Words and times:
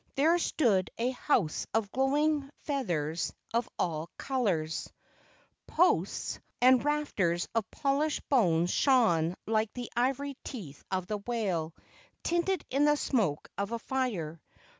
There 0.15 0.39
stood 0.39 0.89
a 0.97 1.11
house 1.11 1.67
of 1.75 1.91
glowing 1.91 2.49
feathers 2.63 3.31
of 3.53 3.69
all 3.77 4.09
colors. 4.17 4.91
Posts 5.67 6.37
KE 6.37 6.37
AU 6.39 6.39
NINI 6.71 6.75
185 6.77 6.79
and 6.79 6.85
rafters 7.39 7.47
of 7.53 7.69
polished 7.69 8.27
bones 8.27 8.71
shone 8.71 9.35
like 9.45 9.71
the 9.73 9.91
ivory 9.95 10.37
teeth 10.43 10.83
of 10.89 11.05
the 11.05 11.19
whale, 11.19 11.75
tinted 12.23 12.65
in 12.71 12.85
the 12.85 12.97
smoke 12.97 13.47
of 13.59 13.73
a 13.73 13.77
fire. 13.77 14.41